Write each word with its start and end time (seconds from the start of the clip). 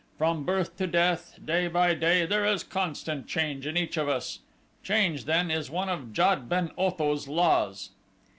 From 0.17 0.45
birth 0.45 0.77
to 0.77 0.87
death, 0.87 1.37
day 1.45 1.67
by 1.67 1.93
day, 1.93 2.25
there 2.25 2.43
is 2.43 2.63
constant 2.63 3.27
change 3.27 3.67
in 3.67 3.77
each 3.77 3.97
of 3.97 4.09
us. 4.09 4.39
Change, 4.81 5.25
then, 5.25 5.51
is 5.51 5.69
one 5.69 5.89
of 5.89 6.11
Jad 6.11 6.49
ben 6.49 6.71
Otho's 6.75 7.27
laws. 7.27 7.91